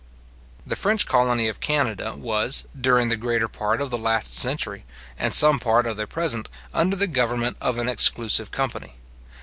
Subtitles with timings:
[0.65, 4.83] The French colony of Canada was, during the greater part of the last century,
[5.15, 8.93] and some part of the present, under the government of an exclusive company.